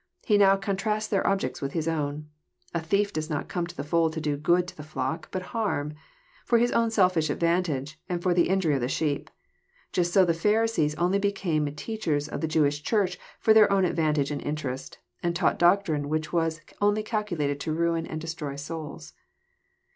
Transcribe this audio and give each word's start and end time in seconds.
He 0.25 0.35
now 0.35 0.55
contrasts 0.55 1.05
their 1.07 1.27
objects 1.27 1.61
with 1.61 1.73
His 1.73 1.87
own. 1.87 2.25
A 2.73 2.81
thief 2.81 3.13
does 3.13 3.29
not 3.29 3.47
come 3.47 3.67
to 3.67 3.77
the 3.77 3.83
fold 3.83 4.13
to 4.13 4.19
do 4.19 4.35
good 4.35 4.67
to 4.67 4.75
the 4.75 4.81
flock, 4.81 5.29
but 5.29 5.43
harm; 5.53 5.93
for 6.43 6.57
his 6.57 6.71
own 6.71 6.89
selfish 6.89 7.29
advantage, 7.29 7.99
and 8.09 8.19
for 8.23 8.33
the 8.33 8.49
injury 8.49 8.73
of 8.73 8.81
the 8.81 8.87
sheep. 8.87 9.29
Just 9.93 10.11
so 10.11 10.25
the 10.25 10.33
Pharisees 10.33 10.95
only 10.95 11.19
became 11.19 11.67
teachers 11.75 12.27
of 12.27 12.41
the 12.41 12.47
Jewish 12.47 12.81
Church 12.81 13.19
for 13.39 13.53
their 13.53 13.71
own 13.71 13.85
advantage 13.85 14.31
and 14.31 14.41
interest, 14.41 14.97
and 15.21 15.35
taught 15.35 15.59
doctrine 15.59 16.09
which 16.09 16.33
was 16.33 16.61
only 16.81 17.03
calculated 17.03 17.59
to 17.59 17.71
ruin 17.71 18.07
and 18.07 18.19
destroy 18.19 18.55
souls. 18.55 19.13